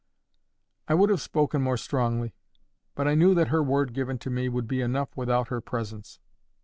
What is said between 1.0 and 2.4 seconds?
have spoken more strongly,